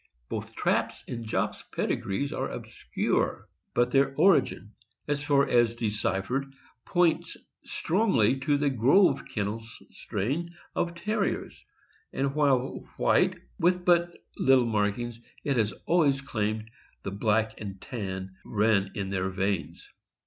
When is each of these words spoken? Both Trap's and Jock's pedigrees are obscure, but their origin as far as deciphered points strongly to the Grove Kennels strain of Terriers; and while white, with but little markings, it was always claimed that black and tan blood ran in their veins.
Both 0.29 0.55
Trap's 0.55 1.03
and 1.07 1.23
Jock's 1.23 1.61
pedigrees 1.71 2.33
are 2.33 2.49
obscure, 2.49 3.47
but 3.75 3.91
their 3.91 4.15
origin 4.15 4.71
as 5.07 5.21
far 5.23 5.47
as 5.47 5.75
deciphered 5.75 6.51
points 6.85 7.37
strongly 7.65 8.39
to 8.39 8.57
the 8.57 8.71
Grove 8.71 9.25
Kennels 9.29 9.83
strain 9.91 10.55
of 10.73 10.95
Terriers; 10.95 11.63
and 12.11 12.33
while 12.33 12.77
white, 12.97 13.39
with 13.59 13.85
but 13.85 14.17
little 14.37 14.65
markings, 14.65 15.19
it 15.43 15.55
was 15.57 15.71
always 15.85 16.19
claimed 16.21 16.71
that 17.03 17.11
black 17.19 17.53
and 17.61 17.79
tan 17.79 18.29
blood 18.43 18.55
ran 18.55 18.91
in 18.95 19.11
their 19.11 19.29
veins. 19.29 19.87